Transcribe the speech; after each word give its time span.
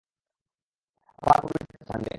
আমার 1.19 1.37
প্রভিডেন্ট 1.41 1.83
ফান্ডে! 1.87 2.09